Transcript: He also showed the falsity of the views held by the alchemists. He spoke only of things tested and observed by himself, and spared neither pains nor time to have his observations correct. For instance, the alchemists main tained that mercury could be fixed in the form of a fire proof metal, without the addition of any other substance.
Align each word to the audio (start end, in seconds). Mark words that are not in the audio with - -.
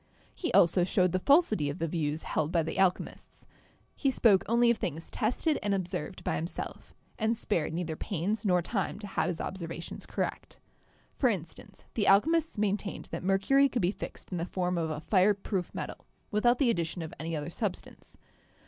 He 0.33 0.51
also 0.53 0.83
showed 0.83 1.11
the 1.11 1.19
falsity 1.19 1.69
of 1.69 1.77
the 1.77 1.87
views 1.87 2.23
held 2.23 2.51
by 2.51 2.63
the 2.63 2.79
alchemists. 2.79 3.45
He 3.95 4.09
spoke 4.09 4.43
only 4.49 4.71
of 4.71 4.77
things 4.79 5.11
tested 5.11 5.59
and 5.61 5.75
observed 5.75 6.23
by 6.23 6.37
himself, 6.37 6.95
and 7.19 7.37
spared 7.37 7.71
neither 7.71 7.95
pains 7.95 8.43
nor 8.43 8.63
time 8.63 8.97
to 8.97 9.05
have 9.05 9.27
his 9.27 9.39
observations 9.39 10.07
correct. 10.07 10.57
For 11.13 11.29
instance, 11.29 11.83
the 11.93 12.07
alchemists 12.07 12.57
main 12.57 12.77
tained 12.77 13.09
that 13.09 13.21
mercury 13.21 13.69
could 13.69 13.83
be 13.83 13.91
fixed 13.91 14.31
in 14.31 14.39
the 14.39 14.45
form 14.47 14.75
of 14.75 14.89
a 14.89 15.01
fire 15.01 15.35
proof 15.35 15.69
metal, 15.71 16.07
without 16.31 16.57
the 16.57 16.71
addition 16.71 17.03
of 17.03 17.13
any 17.19 17.35
other 17.35 17.51
substance. 17.51 18.17